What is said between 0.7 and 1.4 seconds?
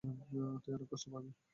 অনেক কষ্ট পাবি।